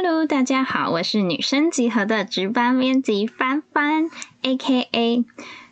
[0.00, 4.08] Hello，大家好，我是女生集合的值班编辑帆帆
[4.42, 5.24] ，A.K.A.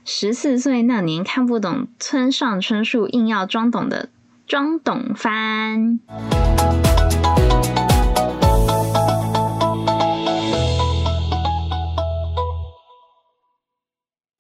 [0.04, 4.08] 十四岁那年看不懂村上春树，硬要装懂的
[4.44, 6.00] 装懂帆。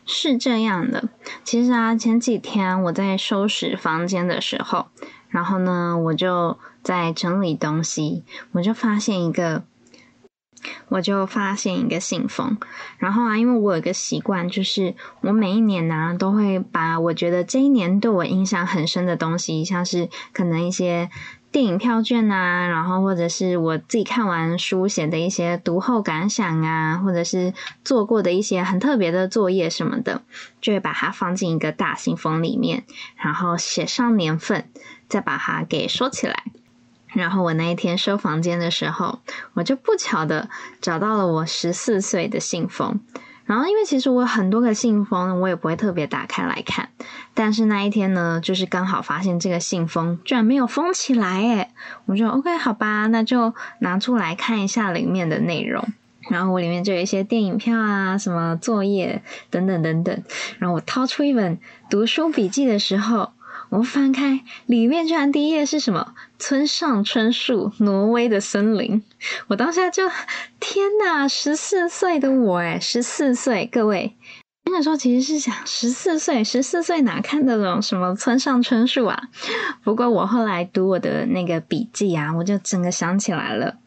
[0.04, 1.08] 是这样的，
[1.44, 4.88] 其实啊，前几天我在收拾房间的时候，
[5.28, 9.62] 然后呢，我就在整理东西，我就发现一个，
[10.88, 12.56] 我就发现一个信封。
[12.98, 21.10] 然后啊，因为我有个习惯，就是我每一年呢，都会把我觉得这一年对我印象很深的东西，像是可能一些。
[21.52, 30.20] 电影票券啊，然后或者是我自己看完书写的一些读后感想啊，或者是做过的一些很特别的作业什么的，
[30.60, 32.84] 就会把它放进一个大信封里面，
[33.16, 34.68] 然后写上年份，
[35.08, 36.44] 再把它给收起来。
[37.16, 39.20] 然后我那一天收房间的时候，
[39.54, 40.50] 我就不巧的
[40.82, 43.00] 找到了我十四岁的信封。
[43.46, 46.88] 然后，因为其实我有很多个信封，我也不会特别打开来看。
[47.32, 51.70] 但是那一天呢，就是刚好发现这个信封居然没有封起来，诶
[52.06, 55.86] 我就 OK，好吧，那就拿出来看一下里面的内容。
[56.28, 60.22] 然后我里面就有一些电影票啊，什么作业等等等等。
[60.58, 63.30] 然后我掏出一本读书笔记的时候。
[63.68, 66.14] 我翻开，里面居然第一页是什么？
[66.38, 69.02] 村上春树《挪威的森林》。
[69.48, 70.08] 我当下就
[70.60, 71.26] 天哪！
[71.26, 74.14] 十四岁的我，诶十四岁，各位
[74.64, 79.20] 那个时候其实是想，十四岁，十四岁哪看得懂什么村上春树啊？
[79.82, 83.78] 不过我后来读我的那个笔记啊，我就整个想起来了。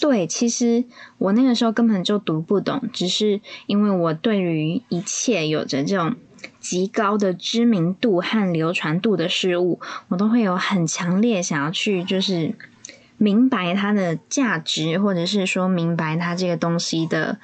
[0.00, 0.84] 对，其实
[1.18, 6.16] 我那个时候根本就读不懂，只是因为我对于一切有着这种。
[6.58, 12.54] 极高的知名度和流传度的事物，我都会有很强烈想要去，就是
[13.16, 17.38] 明白它的价值，或者是说明白它这个东西的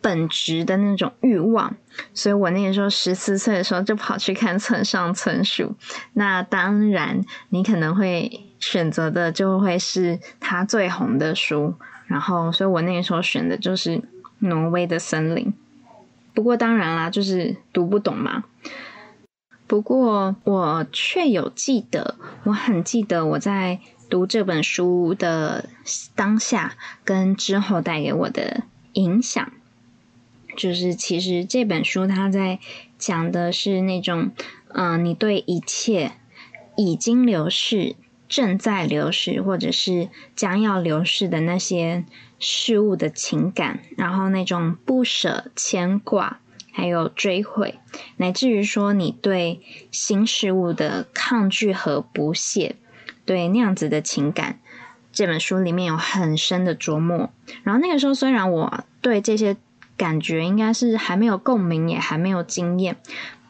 [0.00, 1.76] 本质的那种欲望。
[2.14, 5.74] 所以我那个时候十四岁的时候就跑去看村上春树。
[6.12, 11.74] 那当然，你可能会选择的就会是他最红的书。
[12.06, 13.98] 然后，所以我那个时候选的就是
[14.38, 15.46] 《挪威的森林》。
[16.38, 18.44] 不过当然啦，就是读不懂嘛。
[19.66, 25.68] 不过我却有记得，我很记得我在读这本书的
[26.14, 28.62] 当下跟之后带给我的
[28.92, 29.50] 影响。
[30.56, 32.60] 就是其实这本书它在
[32.98, 34.30] 讲的是那种，
[34.68, 36.12] 嗯，你对一切
[36.76, 37.96] 已经流逝、
[38.28, 42.04] 正在流逝或者是将要流逝的那些。
[42.38, 46.40] 事物的情感，然后那种不舍、牵挂，
[46.72, 47.78] 还有追悔，
[48.16, 49.60] 乃至于说你对
[49.90, 52.76] 新事物的抗拒和不屑，
[53.24, 54.60] 对那样子的情感，
[55.12, 57.30] 这本书里面有很深的琢磨。
[57.64, 59.56] 然后那个时候，虽然我对这些
[59.96, 62.96] 感觉应该是还没有共鸣，也还没有经验。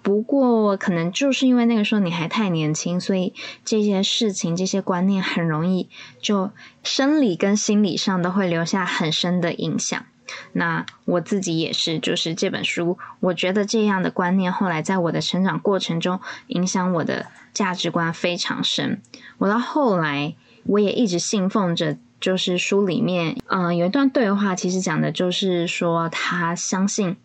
[0.02, 5.88] 不过，可能就是因为那个时候你还太年轻，所以这些事情、这些观念很容易
[6.20, 6.50] 就
[6.82, 10.06] 生理跟心理上都会留下很深的影响。
[10.52, 19.02] 那我自己也是，就是这本书，我觉得这样的观念后来在我的成长过程中影响我的价值观非常深。
[19.38, 20.34] 我到后来，
[20.64, 27.16] 我也一直信奉着，就是书里面，嗯，有一段对话，其实讲的就是说，他相信，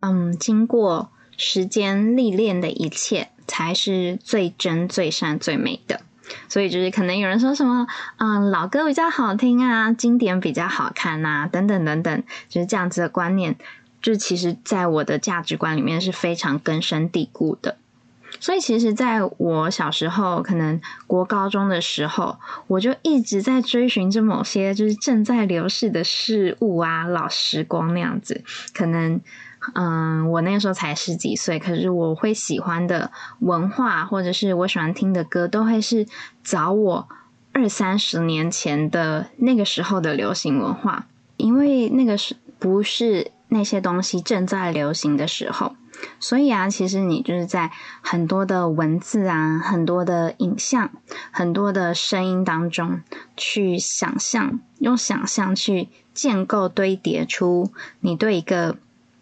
[0.00, 1.10] 嗯，经过。
[1.36, 6.00] 时间历练的一切才是最真、最善、最美的。
[6.48, 7.86] 所以就是可能有人说什么，
[8.16, 13.54] 嗯，老歌比较好听啊，经典比较好看啊，等等等等，就是这样子的观念，
[14.02, 17.76] 就其实在我的价值观里面是非常根深蒂固的。
[18.40, 22.36] 所以其实在我小时候，可能国高中的时候，
[22.66, 28.42] 我就一直在追寻着某些就是正在流逝的事物啊，老时光那样子，
[28.74, 29.20] 可能。
[29.74, 33.10] 嗯，我那个时候才十几岁，可是我会喜欢的
[33.40, 36.06] 文化，或者是我喜欢听的歌，都会是
[36.42, 37.08] 早我
[37.52, 41.06] 二三十年前的那个时候的流行文化，
[41.36, 45.74] 因为那个是不是那些东西正在流行的时候，
[46.20, 50.90] 所以啊，其实你就是在很多的文字啊、很多的影像、
[51.30, 53.00] 很多的声音当中
[53.36, 58.76] 去想象，用想象去建构堆叠出你对一个。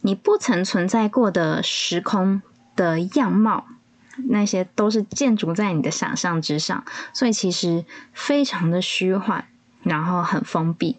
[0.07, 2.43] 你不曾存在过的时空
[2.77, 3.65] 的样貌，
[4.29, 6.85] 那些都是建筑在你的想象之上，
[7.15, 9.47] 所以其实非常的虚幻，
[9.83, 10.99] 然后很封闭。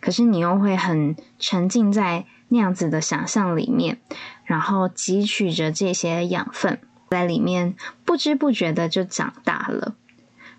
[0.00, 3.98] 可是你又会很沉浸在那样子的想象里面，
[4.44, 6.78] 然后汲取着这些养分
[7.10, 9.96] 在里面，不知不觉的就长大了。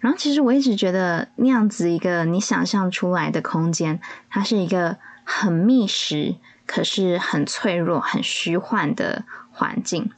[0.02, 6.36] 然后其实我一直觉得那样子一个你想象出来的空间，它是一个很密实，
[6.68, 10.12] 可是很脆弱、很虚幻的环境。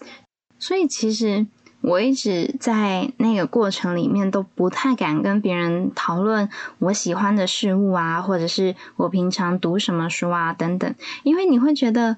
[0.57, 1.47] 所以其实
[1.79, 6.49] 我一直在那个过程里面都不太敢跟别人讨论
[6.79, 10.93] 我喜欢的事物啊，或者是我平常读什么书啊等等，
[11.23, 12.17] 因为你会觉得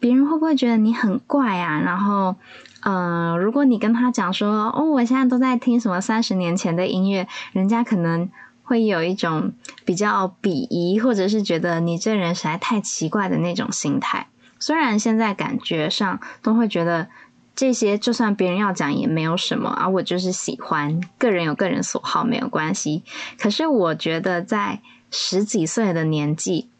[0.00, 1.78] 别人会不会觉得你很怪啊？
[1.80, 2.36] 然后。
[2.84, 8.28] 呃，如果你跟他讲说，哦，我现在都在听什么三十年前的音乐，人家可能
[8.72, 9.52] 会有一种
[9.84, 14.28] 比较鄙夷，或者是觉得你这人实在太奇怪的那种心态。
[14.58, 17.08] 虽然现在感觉上都会觉得
[17.54, 23.02] 这些，就算别人要讲也没有什么啊，我就是喜欢，个人有个人所好没有关系。
[23.38, 24.80] 可是我觉得在
[25.10, 26.70] 十几岁的年纪，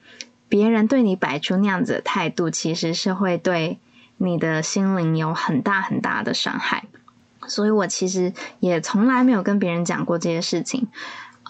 [0.49, 3.79] 别人对你摆出那样子的态度，其实是会对。
[4.17, 6.85] 你的心灵有很大很大的伤害，
[7.49, 10.87] 所以我其实也从来没有跟别人讲过这些事情。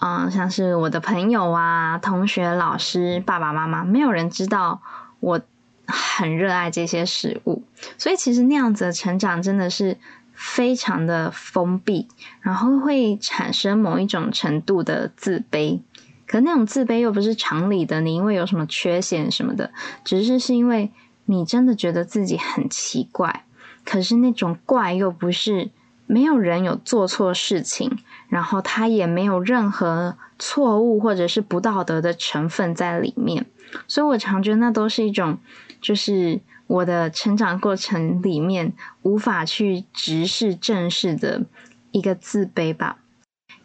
[0.01, 4.81] 嗯，像是我的朋友啊、同学、老师、爸爸妈妈，没有人知道
[5.19, 5.41] 我
[5.87, 7.63] 很热爱这些食物。
[7.97, 9.97] 所以其实那样子的成长真的是
[10.33, 12.07] 非常的封闭，
[12.41, 15.79] 然后会产生某一种程度的自卑。
[16.25, 19.71] 可那种自卑又不是常理的，你因为有什么缺陷什么的，
[20.03, 20.91] 只是是因为。
[21.25, 23.45] 你真的觉得自己很奇怪，
[23.85, 25.69] 可是那种怪又不是
[26.05, 27.97] 没有人有做错事情，
[28.33, 33.45] 然后他也没有任何错误或者是不道德的成分在里面，
[33.87, 35.37] 所以我常觉得那都是一种，
[35.79, 41.43] 就是我的成长过程里面无法去直视正视的
[41.91, 42.97] 一个自卑吧。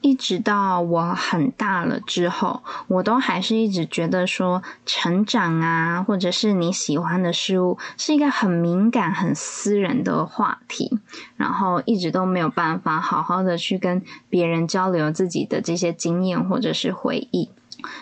[0.01, 10.99] 一直到我很大了之后，我都还是一直觉得说成长啊，或者是你喜欢的事物，是一个很敏感、很私人的话题，
[11.37, 14.01] 然后一直都没有办法好好的去跟
[14.31, 17.51] 别人交流自己的这些经验或者是回忆。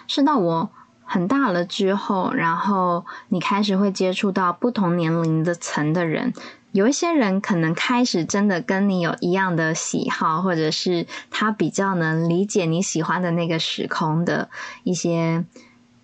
[0.06, 0.70] 是到我
[1.04, 6.34] 很大了之后，然后你开始会接触到不同年龄的层的人。
[6.76, 14.50] 有一些人可能开始真的跟你有一样的喜好，或者是他比较能理解你喜欢的那个时空的
[14.84, 15.46] 一些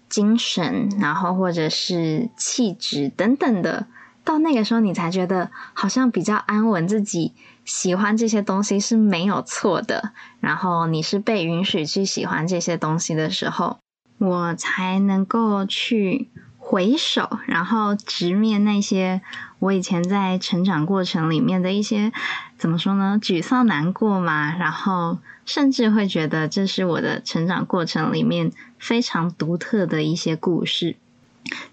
[0.08, 3.86] 精神，然后或者是气质等等的。
[4.24, 7.34] 到那个时候，你才觉得好像比较安稳，自己
[7.66, 10.12] 喜欢这些东西是没有错的。
[10.40, 13.76] 然后你是被允许去喜欢这些东西的时候，
[14.16, 16.30] 我才能够去。
[16.72, 19.20] 回首，然后直面那些
[19.58, 22.10] 我以前在成长过程里面的一些
[22.56, 23.18] 怎么说呢？
[23.20, 24.56] 沮丧、难过嘛。
[24.56, 30.96] 然后甚至会觉得这是我的成长过程里面非常独特的一些故事。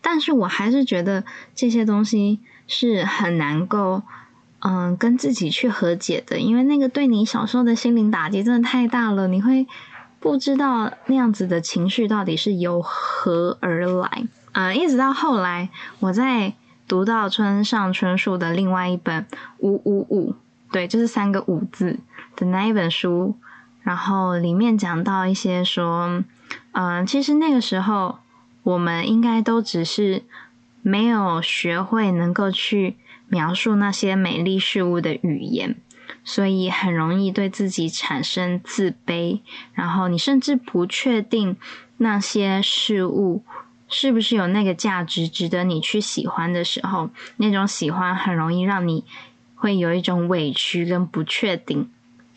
[0.02, 1.24] 但是我还是觉得
[1.56, 4.02] 这些东西是很难够
[4.60, 9.30] 嗯跟自己去和解的，因为那个对你小时候的心灵打击真的太大了。
[9.30, 9.66] 你会
[10.20, 14.26] 不知道那样子的情绪到底是由何而来。
[14.54, 15.70] 嗯，一直到后来，
[16.00, 16.54] 我在
[16.88, 19.24] 读到村上春树的另外一本
[19.60, 20.32] 《五五五》，
[20.72, 22.00] 对，就是三个“五”字
[22.36, 23.36] 的那一本书，
[23.84, 26.24] 然后里面讲到一些说，
[26.72, 28.20] 嗯，其实那个时候
[28.64, 30.24] 我们应该都只是
[30.82, 32.98] 没有学会能够去
[33.28, 35.76] 描述那些美丽事物的语言，
[36.24, 39.42] 所以很容易对自己产生自卑，
[39.74, 41.56] 然后你甚至不确定
[41.98, 43.44] 那些事物。
[43.90, 49.04] 是不是有那个价值值得你去喜欢的时候，那种喜欢很容易让你
[49.56, 51.90] 会有一种委屈跟不确定，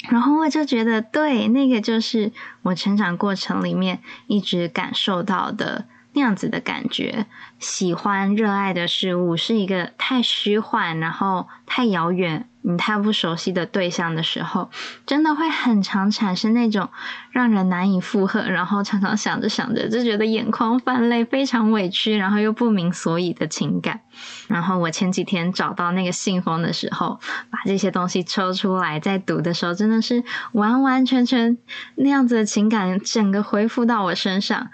[0.09, 5.85] 然后我就觉得，对，那个就是我成长过程里面一直感受到的
[6.15, 7.27] 那样子的感觉。
[7.61, 12.49] 喜欢、热爱的事物是一个太虚幻，然后太遥远。
[12.63, 14.71] 你太不熟悉的对象的时候，
[15.05, 16.89] 真的会很常产生那种
[17.31, 24.01] 让人难以负荷，然后常常想着想着就觉得眼眶泛泪，非常委屈，然后又不明所以的情感。
[24.49, 27.19] 然后我前几天找到那个信封的时候，
[27.51, 31.59] 把这些东西抽出来，在读的时候，真的是完完全全
[31.97, 34.71] 那样子的情感，整个恢复到我身上。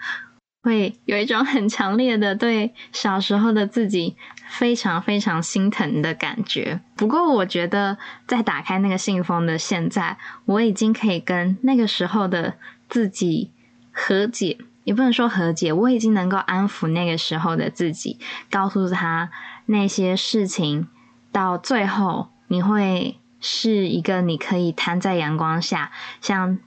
[0.61, 4.17] 会有一种很强烈的对小时候的自己
[4.49, 6.81] 非常非常心疼的感觉。
[6.95, 12.55] 不过，我觉得在打开那个信封的现在，我已经可以跟那个时候的
[12.89, 13.51] 自己
[13.91, 19.29] 和解，也不能说和解，我已经能够安抚那个时候的自己，告诉他
[19.67, 20.87] 那些事情
[21.31, 25.91] 到最后你会是一个你可以摊在阳光下，
[26.21, 26.59] 像。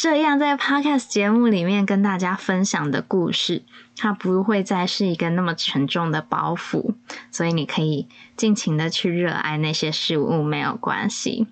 [0.00, 3.64] 这样在 Podcast 节目里面跟大家分享的故事，
[3.96, 6.94] 它不会再是一个那么沉重的包袱，
[7.32, 11.48] 所以你可以尽情的去热爱那些事物，没有关系，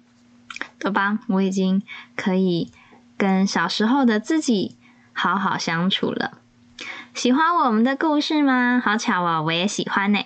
[0.79, 1.19] 对吧？
[1.26, 1.83] 我已经
[2.15, 2.71] 可以
[3.19, 4.76] 跟小时候的自己
[5.12, 6.38] 好好相处了。
[7.15, 8.81] 喜欢我们的故事吗？
[8.85, 10.21] 好巧哦，我也喜欢呢。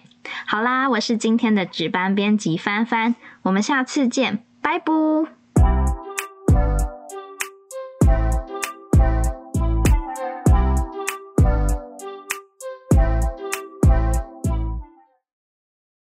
[0.47, 5.40] 好啦，我是今天的值班编辑帆帆，我们下次见，拜拜。